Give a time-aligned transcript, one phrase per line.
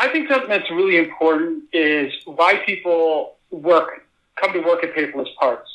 [0.00, 5.32] I think something that's really important is why people work, come to work at Paperless
[5.36, 5.68] Parts.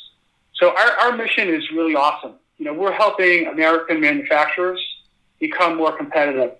[0.54, 2.34] So our, our mission is really awesome.
[2.58, 4.84] You know, we're helping American manufacturers
[5.38, 6.52] become more competitive.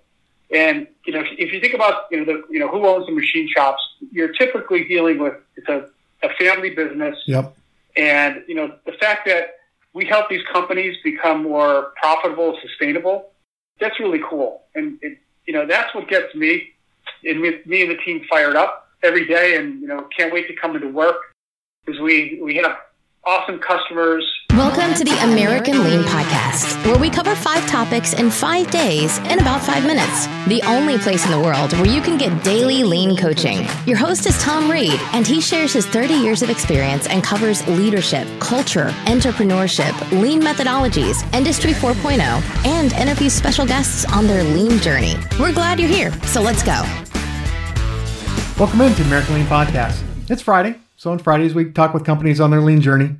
[0.49, 3.11] And you know, if you think about you know the you know who owns the
[3.11, 3.81] machine shops,
[4.13, 5.89] you're typically dealing with it's a,
[6.23, 7.17] a family business.
[7.25, 7.53] Yep.
[7.97, 9.57] And you know the fact that
[9.91, 13.31] we help these companies become more profitable, sustainable,
[13.81, 14.61] that's really cool.
[14.73, 16.71] And it, you know that's what gets me
[17.23, 20.47] and me, me and the team fired up every day, and you know can't wait
[20.47, 21.17] to come into work
[21.85, 22.77] because we we have
[23.27, 24.23] awesome customers.
[24.51, 29.39] Welcome to the American Lean Podcast, where we cover five topics in five days in
[29.39, 30.25] about five minutes.
[30.47, 33.67] The only place in the world where you can get daily lean coaching.
[33.85, 37.67] Your host is Tom Reed, and he shares his 30 years of experience and covers
[37.67, 42.21] leadership, culture, entrepreneurship, lean methodologies, Industry 4.0,
[42.65, 45.17] and interviews special guests on their lean journey.
[45.39, 46.81] We're glad you're here, so let's go.
[48.57, 50.01] Welcome into American Lean Podcast.
[50.31, 53.05] It's Friday, so on Fridays we talk with companies on their lean journey.
[53.05, 53.19] And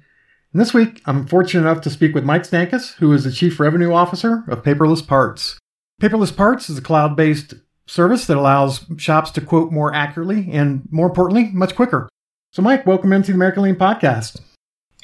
[0.60, 3.94] this week, I'm fortunate enough to speak with Mike Stankus, who is the Chief Revenue
[3.94, 5.60] Officer of Paperless Parts.
[6.02, 7.54] Paperless Parts is a cloud based
[7.86, 12.10] service that allows shops to quote more accurately and, more importantly, much quicker.
[12.52, 14.42] So, Mike, welcome into the American Lean Podcast.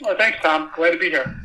[0.02, 0.72] Well, thanks, Tom.
[0.76, 1.44] Glad to be here.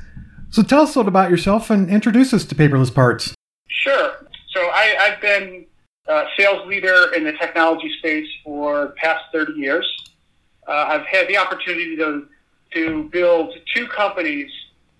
[0.48, 3.34] So, tell us a little about yourself and introduce us to Paperless Parts.
[3.68, 4.12] Sure.
[4.48, 5.66] So, I, I've been
[6.08, 9.86] a sales leader in the technology space for past 30 years.
[10.66, 12.26] Uh, I've had the opportunity to
[12.74, 14.50] to build two companies,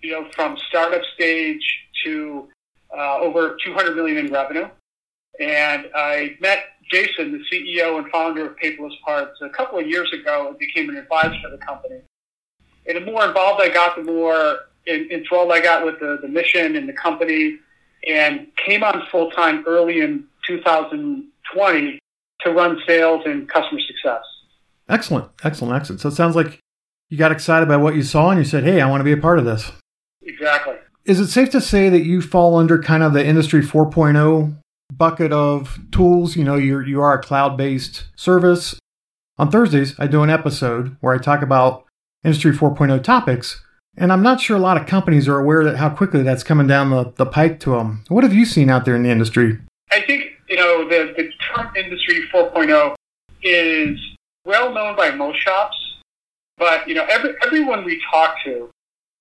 [0.01, 1.61] you know, from startup stage
[2.03, 2.49] to
[2.97, 4.67] uh, over 200 million in revenue.
[5.39, 10.11] And I met Jason, the CEO and founder of Paperless Parts, a couple of years
[10.15, 12.01] ago and became an advisor to the company.
[12.87, 16.77] And the more involved I got, the more enthralled I got with the, the mission
[16.77, 17.59] and the company
[18.09, 21.99] and came on full time early in 2020
[22.41, 24.23] to run sales and customer success.
[24.89, 26.01] Excellent, excellent, excellent.
[26.01, 26.59] So it sounds like
[27.11, 29.13] you got excited by what you saw and you said, hey, I want to be
[29.13, 29.71] a part of this.
[30.23, 30.77] Exactly.
[31.05, 34.57] Is it safe to say that you fall under kind of the industry 4.0
[34.93, 36.37] bucket of tools?
[36.37, 38.79] You know, you're, you are a cloud based service.
[39.39, 41.85] On Thursdays, I do an episode where I talk about
[42.25, 43.63] industry 4.0 topics.
[43.97, 46.67] And I'm not sure a lot of companies are aware that how quickly that's coming
[46.67, 48.05] down the, the pike to them.
[48.09, 49.59] What have you seen out there in the industry?
[49.91, 52.95] I think, you know, the, the term industry 4.0
[53.43, 53.99] is
[54.45, 55.77] well known by most shops
[56.59, 58.69] but you know, every, everyone we talk to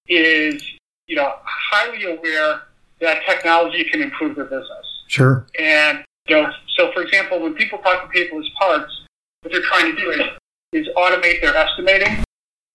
[0.07, 0.63] is
[1.07, 2.63] you know highly aware
[2.99, 4.85] that technology can improve their business.
[5.07, 5.45] Sure.
[5.59, 8.91] And you know, so for example, when people talk to people as parts,
[9.41, 10.21] what they're trying to do is
[10.73, 12.23] is automate their estimating,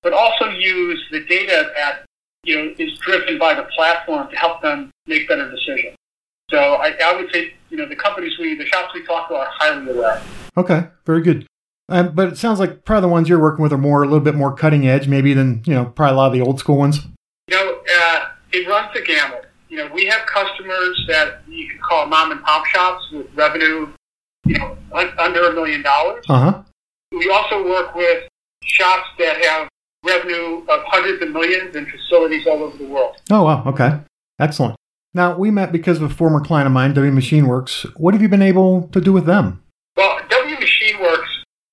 [0.02, 2.04] but also use the data that
[2.44, 5.96] you know is driven by the platform to help them make better decisions.
[6.50, 9.34] So I, I would say, you know, the companies we, the shops we talk to
[9.34, 10.22] are highly aware.
[10.58, 11.46] Okay, very good.
[11.88, 14.20] Um, but it sounds like probably the ones you're working with are more a little
[14.20, 16.76] bit more cutting edge, maybe than you know probably a lot of the old school
[16.76, 17.00] ones.
[17.48, 19.46] You know, uh, it runs the gamut.
[19.70, 23.88] You know, we have customers that you could call mom and pop shops with revenue,
[24.44, 26.24] you know, un- under a million dollars.
[26.28, 26.62] Uh huh.
[27.10, 28.28] We also work with
[28.62, 29.68] shops that have
[30.04, 33.16] revenue of hundreds of millions and facilities all over the world.
[33.30, 33.98] Oh wow, okay,
[34.38, 34.76] excellent.
[35.14, 37.84] Now we met because of a former client of mine, W Machine Works.
[37.96, 39.62] What have you been able to do with them?
[39.94, 41.28] Well, W Machine Works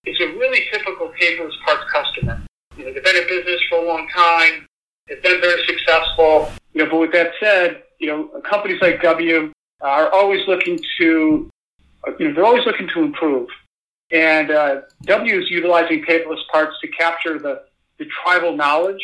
[0.05, 2.41] is a really typical paperless parts customer.
[2.75, 4.67] You know, they've been in business for a long time.
[5.07, 6.51] They've been very successful.
[6.73, 11.49] You know, but with that said, you know, companies like W are always looking to,
[12.19, 13.47] you know, they're always looking to improve.
[14.11, 17.63] And uh, W is utilizing paperless parts to capture the,
[17.99, 19.01] the tribal knowledge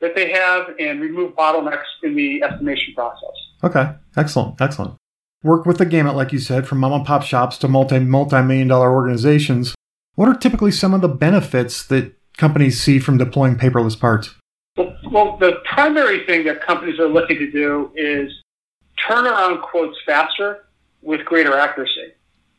[0.00, 3.45] that they have and remove bottlenecks in the estimation process.
[3.62, 4.94] Okay, excellent, excellent.
[5.42, 8.42] Work with the gamut, like you said, from mom and pop shops to multi multi
[8.42, 9.74] million dollar organizations.
[10.14, 14.34] What are typically some of the benefits that companies see from deploying paperless parts?
[14.76, 18.32] Well, the primary thing that companies are looking to do is
[19.08, 20.64] turn around quotes faster
[21.02, 22.12] with greater accuracy.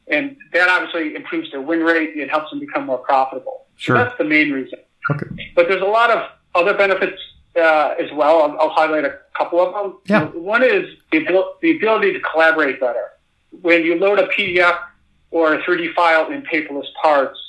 [0.07, 2.11] And that obviously improves their win rate.
[2.15, 3.65] It helps them become more profitable.
[3.75, 3.97] Sure.
[3.97, 4.79] So that's the main reason.
[5.11, 5.51] Okay.
[5.55, 7.21] But there's a lot of other benefits
[7.57, 8.41] uh, as well.
[8.43, 9.97] I'll, I'll, highlight a couple of them.
[10.05, 10.25] Yeah.
[10.39, 13.11] One is the, abil- the ability to collaborate better.
[13.61, 14.79] When you load a PDF
[15.31, 17.39] or a 3D file in paperless parts,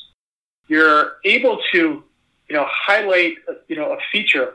[0.68, 2.02] you're able to,
[2.48, 3.34] you know, highlight,
[3.68, 4.54] you know, a feature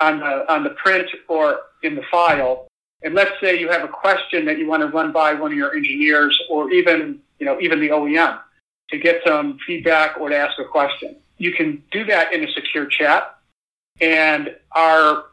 [0.00, 2.68] on the on the print or in the file.
[3.02, 5.58] And let's say you have a question that you want to run by one of
[5.58, 8.38] your engineers or even, you know, even the OEM
[8.90, 11.16] to get some feedback or to ask a question.
[11.38, 13.38] You can do that in a secure chat.
[14.00, 15.24] And our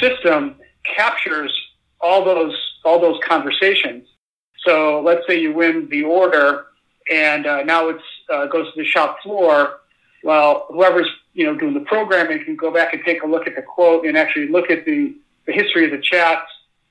[0.00, 1.52] system captures
[2.00, 2.54] all those
[2.84, 4.06] all those conversations.
[4.64, 6.66] So let's say you win the order
[7.10, 8.00] and uh, now it
[8.32, 9.80] uh, goes to the shop floor,
[10.24, 13.54] well, whoever's you know doing the programming can go back and take a look at
[13.54, 15.14] the quote and actually look at the,
[15.46, 16.50] the history of the chats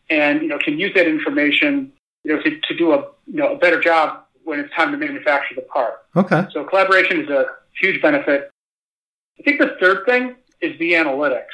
[0.10, 1.92] and you know can use that information
[2.24, 4.98] you know to, to do a you know a better job when it's time to
[4.98, 6.06] manufacture the part.
[6.16, 6.46] Okay.
[6.54, 7.46] So collaboration is a
[7.82, 8.52] huge benefit.
[9.40, 11.46] I think the third thing is the analytics.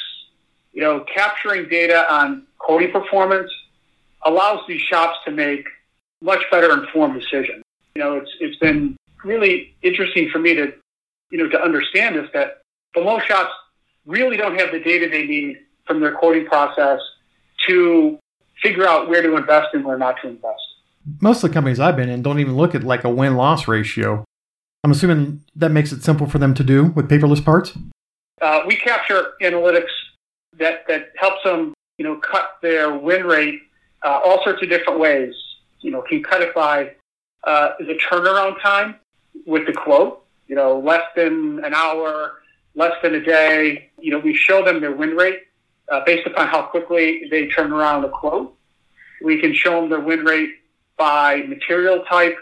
[0.73, 3.51] You know, capturing data on quoting performance
[4.25, 5.65] allows these shops to make
[6.21, 7.63] much better informed decisions.
[7.95, 10.73] You know, it's it's been really interesting for me to,
[11.29, 12.61] you know, to understand this that
[12.95, 13.51] the loan shops
[14.05, 16.99] really don't have the data they need from their quoting process
[17.67, 18.17] to
[18.61, 20.61] figure out where to invest and where not to invest.
[21.19, 23.67] Most of the companies I've been in don't even look at like a win loss
[23.67, 24.23] ratio.
[24.83, 27.73] I'm assuming that makes it simple for them to do with paperless parts.
[28.41, 29.91] Uh, we capture analytics
[30.57, 33.61] that that helps them, you know, cut their win rate
[34.03, 35.33] uh, all sorts of different ways.
[35.81, 36.93] You know, can cut it by
[37.43, 38.95] uh, the turnaround time
[39.45, 40.25] with the quote.
[40.47, 42.41] You know, less than an hour,
[42.75, 43.89] less than a day.
[43.99, 45.43] You know, we show them their win rate
[45.91, 48.55] uh, based upon how quickly they turn around a quote.
[49.23, 50.55] We can show them their win rate
[50.97, 52.37] by material type.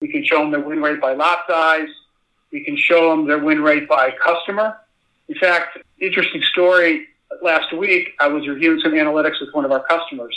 [0.00, 1.88] We can show them their win rate by lot size.
[2.50, 4.78] We can show them their win rate by customer.
[5.28, 7.06] In fact, interesting story.
[7.42, 10.36] Last week, I was reviewing some analytics with one of our customers,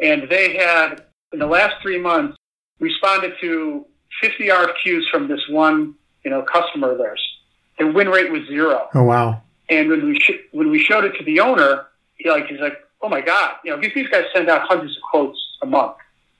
[0.00, 2.36] and they had, in the last three months,
[2.80, 3.84] responded to
[4.22, 5.94] 50 RFQs from this one,
[6.24, 7.20] you know, customer of theirs.
[7.78, 8.88] Their win rate was zero.
[8.94, 9.42] Oh wow!
[9.68, 12.78] And when we sh- when we showed it to the owner, he like he's like,
[13.02, 15.96] "Oh my god!" You know, these these guys send out hundreds of quotes a month,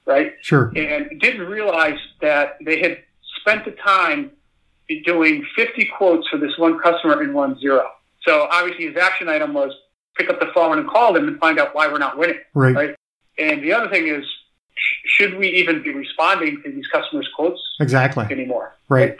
[0.06, 0.32] right?
[0.40, 0.72] Sure.
[0.74, 3.02] And didn't realize that they had
[3.40, 4.30] spent the time
[5.04, 7.88] doing 50 quotes for this one customer in won zero.
[8.22, 9.72] So obviously his action item was
[10.16, 12.38] pick up the phone and call them and find out why we're not winning.
[12.54, 12.74] Right.
[12.74, 12.94] Right.
[13.38, 14.24] And the other thing is,
[14.74, 18.24] sh- should we even be responding to these customers' quotes Exactly.
[18.30, 18.74] anymore?
[18.88, 19.14] Right.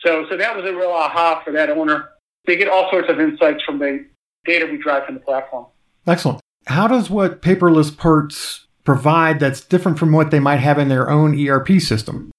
[0.00, 2.10] So, so that was a real aha for that owner.
[2.46, 4.04] They get all sorts of insights from the
[4.44, 5.66] data we drive from the platform.
[6.06, 6.40] Excellent.
[6.66, 11.10] How does what paperless parts provide that's different from what they might have in their
[11.10, 12.30] own ERP system?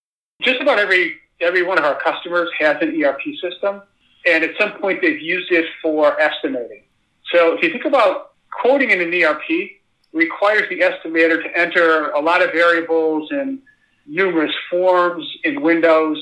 [0.41, 3.81] Just about every every one of our customers has an ERP system,
[4.25, 6.83] and at some point they've used it for estimating.
[7.31, 9.79] So if you think about quoting in an ERP,
[10.11, 13.59] requires the estimator to enter a lot of variables and
[14.07, 16.17] numerous forms in Windows,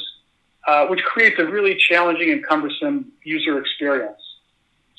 [0.67, 4.21] uh, which creates a really challenging and cumbersome user experience.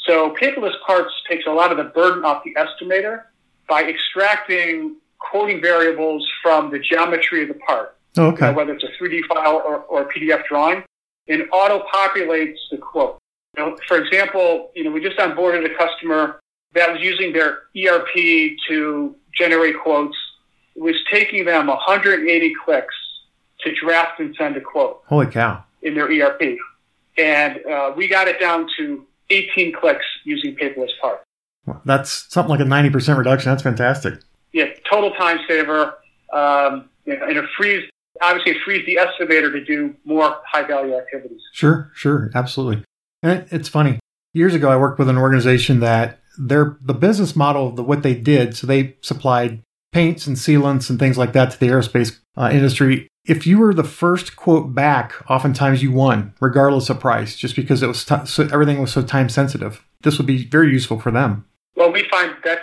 [0.06, 3.25] So paperless parts takes a lot of the burden off the estimator
[3.69, 8.46] by extracting quoting variables from the geometry of the part Oh, you okay.
[8.46, 10.82] know, whether it's a 3D file or, or a PDF drawing,
[11.28, 13.19] and auto-populates the quote.
[13.56, 16.40] You know, for example, you know, we just onboarded a customer
[16.75, 20.16] that was using their ERP to generate quotes.
[20.75, 22.94] It was taking them 180 clicks
[23.60, 25.64] to draft and send a quote Holy cow.
[25.82, 26.56] in their ERP.
[27.16, 31.25] And uh, we got it down to 18 clicks using paperless parts.
[31.66, 33.50] Well, That's something like a 90% reduction.
[33.50, 34.14] That's fantastic.
[34.52, 35.94] Yeah, total time saver.
[36.32, 37.88] Um, and it frees,
[38.23, 41.41] obviously, it frees the estimator to do more high value activities.
[41.53, 42.85] Sure, sure, absolutely.
[43.23, 43.99] And it's funny.
[44.35, 48.03] Years ago, I worked with an organization that their the business model of the, what
[48.03, 48.56] they did.
[48.56, 49.62] So they supplied
[49.93, 53.09] paints and sealants and things like that to the aerospace uh, industry.
[53.25, 57.82] If you were the first quote back, oftentimes you won, regardless of price, just because
[57.82, 59.85] it was t- so everything was so time sensitive.
[60.02, 61.45] This would be very useful for them.
[61.75, 62.62] Well, we find that's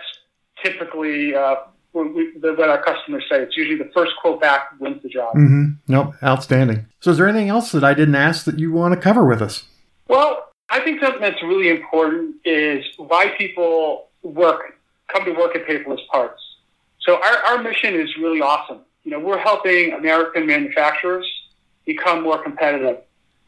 [0.64, 1.56] typically uh,
[2.04, 3.42] we, what our customers say.
[3.42, 5.36] It's usually the first quote back wins the job.
[5.36, 5.72] Mm-hmm.
[5.88, 6.86] Nope, outstanding.
[7.00, 9.42] So, is there anything else that I didn't ask that you want to cover with
[9.42, 9.64] us?
[10.08, 14.78] Well, I think something that's really important is why people work,
[15.14, 16.42] come to work at Paperless Parts.
[17.00, 18.80] So our, our mission is really awesome.
[19.04, 21.26] You know, we're helping American manufacturers
[21.86, 22.98] become more competitive.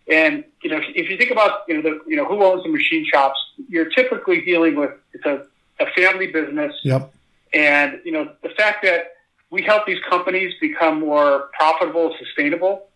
[0.10, 2.70] And, you know, if you think about, you know, the, you know, who owns the
[2.70, 3.38] machine shops,
[3.68, 5.44] you're typically dealing with, it's a,
[5.80, 6.74] a family business.
[6.84, 7.12] Yep.
[7.54, 9.14] And, you know, the fact that
[9.50, 12.88] we help these companies become more profitable, sustainable,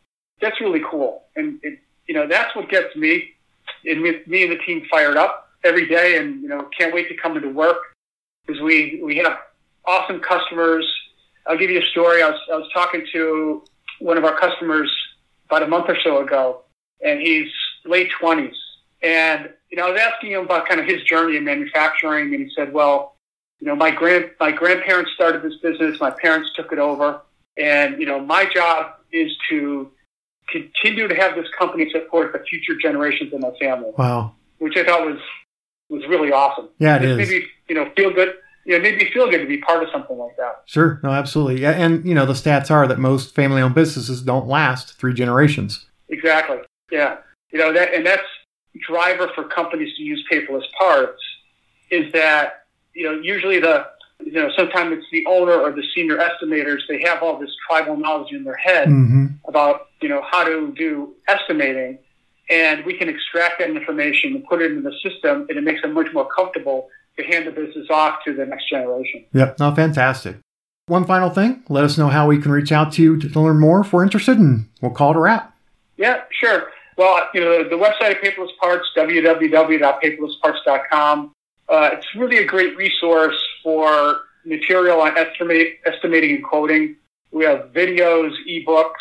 [0.41, 1.23] that's really cool.
[1.35, 3.31] And, it, you know, that's what gets me
[3.85, 7.07] and me, me and the team fired up every day and, you know, can't wait
[7.07, 7.77] to come into work
[8.45, 9.37] because we, we have
[9.85, 10.85] awesome customers.
[11.47, 12.21] I'll give you a story.
[12.21, 13.63] I was, I was talking to
[13.99, 14.91] one of our customers
[15.45, 16.63] about a month or so ago
[17.03, 17.47] and he's
[17.85, 18.55] late twenties.
[19.03, 22.43] And, you know, I was asking him about kind of his journey in manufacturing and
[22.43, 23.15] he said, well,
[23.61, 25.99] you know, my grand, my grandparents started this business.
[26.01, 27.21] My parents took it over.
[27.57, 29.89] And, you know, my job is to
[30.49, 34.33] continue to have this company support the future generations in my family, Wow.
[34.57, 35.19] which I thought was,
[35.89, 36.69] was really awesome.
[36.79, 37.17] Yeah, it It is.
[37.17, 38.33] made me, you know, feel good.
[38.65, 40.63] You know, it made me feel good to be part of something like that.
[40.65, 40.99] Sure.
[41.03, 41.61] No, absolutely.
[41.61, 45.85] Yeah, and you know the stats are that most family-owned businesses don't last three generations.
[46.09, 46.57] Exactly.
[46.91, 47.17] Yeah.
[47.51, 48.21] You know that, and that's
[48.87, 51.21] driver for companies to use paperless parts
[51.89, 52.60] is that
[52.93, 53.85] you know usually the
[54.23, 57.95] you know sometimes it's the owner or the senior estimators they have all this tribal
[57.97, 59.25] knowledge in their head Mm-hmm.
[59.47, 61.97] about you know how to do estimating
[62.49, 65.81] and we can extract that information and put it into the system and it makes
[65.81, 69.59] them much more comfortable to hand the business off to the next generation Yep.
[69.59, 70.37] No, fantastic.
[70.87, 71.63] One final thing.
[71.69, 74.03] Let us know how we can reach out to you to, learn more if we're
[74.03, 75.53] interested, and we'll call it a wrap.
[75.97, 81.31] yeah sure well you know the, the website of paperless parts www.paperlessparts.com
[81.71, 86.95] uh, it's really a great resource for material on estimate, estimating and quoting
[87.31, 88.91] we have videos ebooks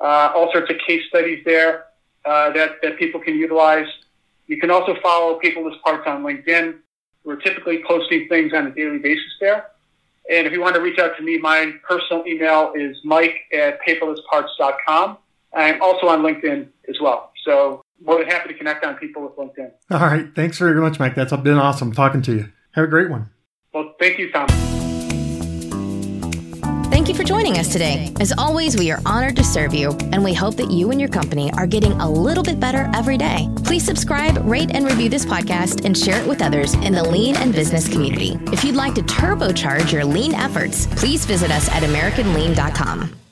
[0.00, 1.86] uh, all sorts of case studies there
[2.24, 3.86] uh, that, that people can utilize.
[4.46, 6.76] You can also follow Paperless Parts on LinkedIn.
[7.24, 9.70] We're typically posting things on a daily basis there.
[10.30, 13.80] And if you want to reach out to me, my personal email is mike at
[13.82, 15.18] paperlessparts.com.
[15.54, 17.32] I'm also on LinkedIn as well.
[17.44, 19.70] So more than happy to connect on people with LinkedIn.
[19.90, 20.26] All right.
[20.34, 21.14] Thanks very much, Mike.
[21.14, 22.52] That's been awesome talking to you.
[22.72, 23.30] Have a great one.
[23.72, 24.48] Well, thank you, Tom.
[26.90, 28.12] Thank you for joining us today.
[28.20, 31.10] As always, we are honored to serve you, and we hope that you and your
[31.10, 33.48] company are getting a little bit better every day.
[33.64, 37.36] Please subscribe, rate, and review this podcast and share it with others in the lean
[37.36, 38.38] and business community.
[38.52, 43.25] If you'd like to turbocharge your lean efforts, please visit us at AmericanLean.com.